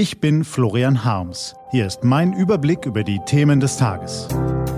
[0.00, 1.54] Ich bin Florian Harms.
[1.72, 4.28] Hier ist mein Überblick über die Themen des Tages.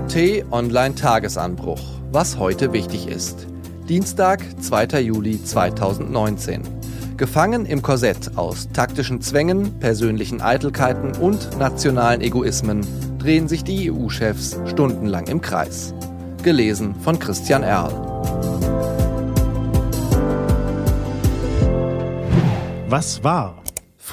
[0.08, 1.78] T-Online-Tagesanbruch.
[2.10, 3.46] Was heute wichtig ist.
[3.88, 5.00] Dienstag, 2.
[5.00, 6.62] Juli 2019.
[7.16, 12.84] Gefangen im Korsett aus taktischen Zwängen, persönlichen Eitelkeiten und nationalen Egoismen
[13.20, 15.94] drehen sich die EU-Chefs stundenlang im Kreis.
[16.42, 17.92] Gelesen von Christian Erl.
[22.88, 23.61] Was war?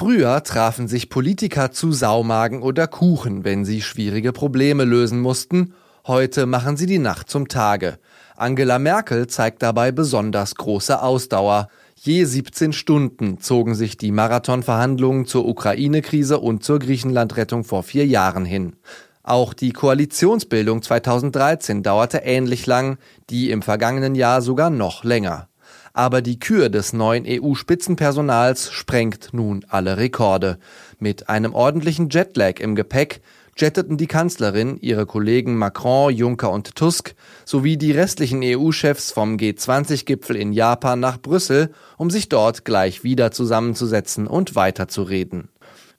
[0.00, 5.74] Früher trafen sich Politiker zu Saumagen oder Kuchen, wenn sie schwierige Probleme lösen mussten.
[6.06, 7.98] Heute machen sie die Nacht zum Tage.
[8.34, 11.68] Angela Merkel zeigt dabei besonders große Ausdauer.
[11.96, 18.46] Je 17 Stunden zogen sich die Marathonverhandlungen zur Ukraine-Krise und zur Griechenland-Rettung vor vier Jahren
[18.46, 18.76] hin.
[19.22, 22.96] Auch die Koalitionsbildung 2013 dauerte ähnlich lang,
[23.28, 25.49] die im vergangenen Jahr sogar noch länger.
[25.92, 30.58] Aber die Kür des neuen EU-Spitzenpersonals sprengt nun alle Rekorde.
[30.98, 33.20] Mit einem ordentlichen Jetlag im Gepäck
[33.56, 40.36] jetteten die Kanzlerin, ihre Kollegen Macron, Juncker und Tusk sowie die restlichen EU-Chefs vom G20-Gipfel
[40.36, 45.48] in Japan nach Brüssel, um sich dort gleich wieder zusammenzusetzen und weiterzureden.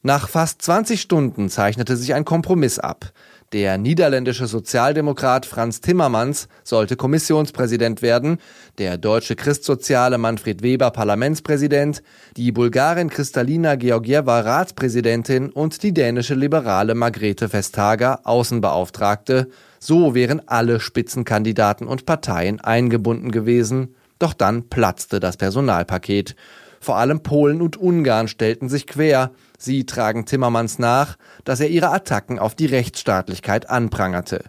[0.04, 3.12] Nach fast 20 Stunden zeichnete sich ein Kompromiss ab.
[3.54, 8.40] Der niederländische Sozialdemokrat Franz Timmermans sollte Kommissionspräsident werden,
[8.80, 12.02] der deutsche Christsoziale Manfred Weber Parlamentspräsident,
[12.36, 19.50] die Bulgarin Kristalina Georgieva Ratspräsidentin und die dänische Liberale Margrethe Vestager Außenbeauftragte.
[19.80, 23.94] So wären alle Spitzenkandidaten und Parteien eingebunden gewesen.
[24.18, 26.36] Doch dann platzte das Personalpaket.
[26.82, 29.32] Vor allem Polen und Ungarn stellten sich quer.
[29.60, 31.16] Sie tragen Timmermans nach,
[31.46, 34.46] dass er ihre Attacken auf die Rechtsstaatlichkeit anprangerte.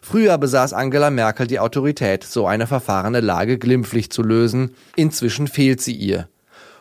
[0.00, 4.74] Früher besaß Angela Merkel die Autorität, so eine verfahrene Lage glimpflich zu lösen.
[4.96, 6.30] Inzwischen fehlt sie ihr.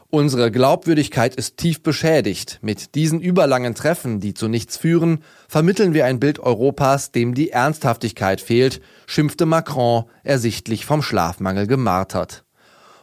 [0.10, 2.60] Unsere Glaubwürdigkeit ist tief beschädigt.
[2.62, 7.50] Mit diesen überlangen Treffen, die zu nichts führen, vermitteln wir ein Bild Europas, dem die
[7.50, 12.45] Ernsthaftigkeit fehlt, schimpfte Macron, ersichtlich vom Schlafmangel gemartert.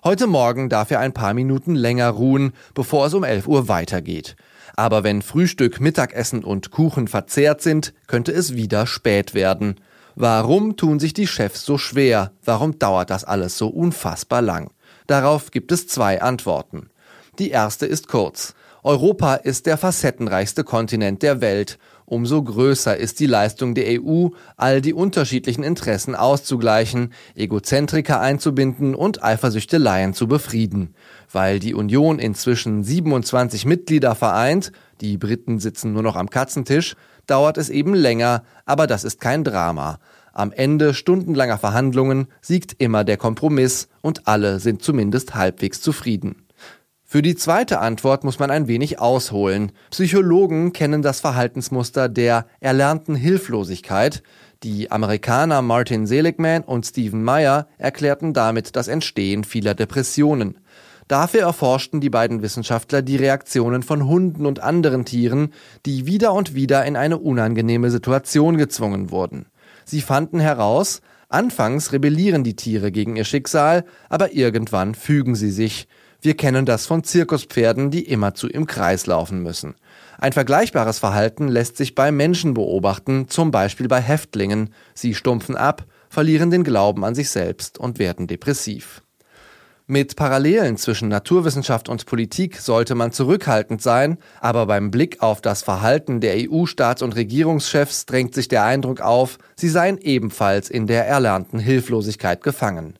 [0.04, 4.34] Heute Morgen darf er ein paar Minuten länger ruhen, bevor es um 11 Uhr weitergeht.
[4.74, 9.76] Aber wenn Frühstück, Mittagessen und Kuchen verzehrt sind, könnte es wieder spät werden.
[10.16, 12.32] Warum tun sich die Chefs so schwer?
[12.44, 14.72] Warum dauert das alles so unfassbar lang?
[15.06, 16.90] Darauf gibt es zwei Antworten.
[17.38, 18.54] Die erste ist kurz.
[18.82, 21.78] Europa ist der facettenreichste Kontinent der Welt
[22.12, 24.28] umso größer ist die Leistung der EU,
[24.58, 30.94] all die unterschiedlichen Interessen auszugleichen, Egozentriker einzubinden und Eifersüchteleien zu befrieden.
[31.32, 36.96] Weil die Union inzwischen 27 Mitglieder vereint, die Briten sitzen nur noch am Katzentisch,
[37.26, 39.98] dauert es eben länger, aber das ist kein Drama.
[40.34, 46.41] Am Ende stundenlanger Verhandlungen siegt immer der Kompromiss und alle sind zumindest halbwegs zufrieden.
[47.12, 49.72] Für die zweite Antwort muss man ein wenig ausholen.
[49.90, 54.22] Psychologen kennen das Verhaltensmuster der erlernten Hilflosigkeit.
[54.62, 60.56] Die Amerikaner Martin Seligman und Stephen Meyer erklärten damit das Entstehen vieler Depressionen.
[61.06, 65.52] Dafür erforschten die beiden Wissenschaftler die Reaktionen von Hunden und anderen Tieren,
[65.84, 69.48] die wieder und wieder in eine unangenehme Situation gezwungen wurden.
[69.84, 75.88] Sie fanden heraus, anfangs rebellieren die Tiere gegen ihr Schicksal, aber irgendwann fügen sie sich.
[76.24, 79.74] Wir kennen das von Zirkuspferden, die immerzu im Kreis laufen müssen.
[80.18, 84.72] Ein vergleichbares Verhalten lässt sich bei Menschen beobachten, zum Beispiel bei Häftlingen.
[84.94, 89.02] Sie stumpfen ab, verlieren den Glauben an sich selbst und werden depressiv.
[89.88, 95.64] Mit Parallelen zwischen Naturwissenschaft und Politik sollte man zurückhaltend sein, aber beim Blick auf das
[95.64, 101.08] Verhalten der EU-Staats- und Regierungschefs drängt sich der Eindruck auf, sie seien ebenfalls in der
[101.08, 102.96] erlernten Hilflosigkeit gefangen.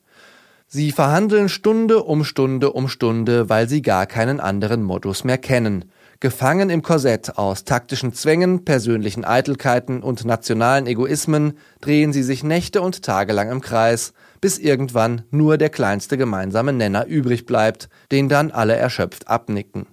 [0.75, 5.84] Sie verhandeln Stunde um Stunde um Stunde, weil sie gar keinen anderen Modus mehr kennen.
[6.19, 12.81] Gefangen im Korsett aus taktischen Zwängen, persönlichen Eitelkeiten und nationalen Egoismen drehen sie sich Nächte
[12.81, 18.31] und Tage lang im Kreis, bis irgendwann nur der kleinste gemeinsame Nenner übrig bleibt, den
[18.31, 19.88] dann alle erschöpft abnicken.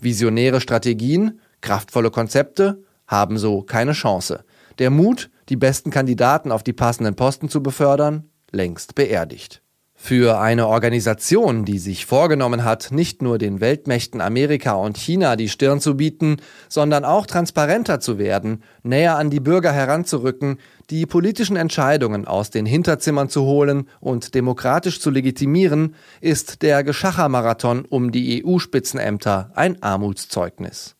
[0.00, 4.42] Visionäre Strategien, kraftvolle Konzepte haben so keine Chance.
[4.80, 9.63] Der Mut, die besten Kandidaten auf die passenden Posten zu befördern, längst beerdigt.
[10.06, 15.48] Für eine Organisation, die sich vorgenommen hat, nicht nur den Weltmächten Amerika und China die
[15.48, 16.36] Stirn zu bieten,
[16.68, 20.58] sondern auch transparenter zu werden, näher an die Bürger heranzurücken,
[20.90, 27.86] die politischen Entscheidungen aus den Hinterzimmern zu holen und demokratisch zu legitimieren, ist der Geschachermarathon
[27.86, 30.96] um die EU-Spitzenämter ein Armutszeugnis.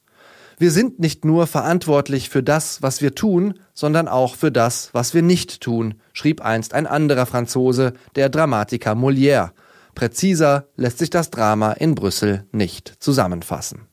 [0.59, 5.15] Wir sind nicht nur verantwortlich für das, was wir tun, sondern auch für das, was
[5.15, 9.51] wir nicht tun, schrieb einst ein anderer Franzose, der Dramatiker Molière.
[9.95, 13.87] Präziser lässt sich das Drama in Brüssel nicht zusammenfassen.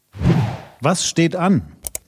[0.81, 1.63] Was steht an?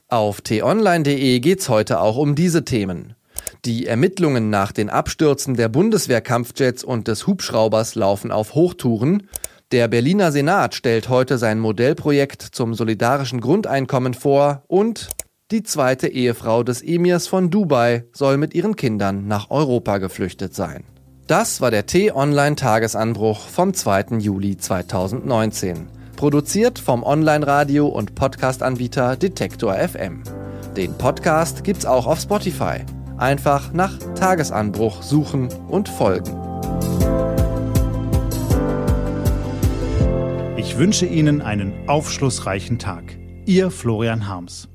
[0.07, 3.15] Auf t-online.de geht's heute auch um diese Themen.
[3.65, 9.29] Die Ermittlungen nach den Abstürzen der Bundeswehrkampfjets und des Hubschraubers laufen auf Hochtouren.
[9.73, 15.09] Der Berliner Senat stellt heute sein Modellprojekt zum solidarischen Grundeinkommen vor und
[15.49, 20.83] die zweite Ehefrau des Emirs von Dubai soll mit ihren Kindern nach Europa geflüchtet sein.
[21.25, 24.19] Das war der T-Online-Tagesanbruch vom 2.
[24.19, 25.87] Juli 2019.
[26.17, 30.21] Produziert vom Online-Radio- und Podcast-Anbieter Detektor FM.
[30.77, 32.85] Den Podcast gibt's auch auf Spotify.
[33.17, 36.42] Einfach nach Tagesanbruch suchen und folgen.
[40.63, 43.19] Ich wünsche Ihnen einen aufschlussreichen Tag.
[43.45, 44.69] Ihr Florian Harms.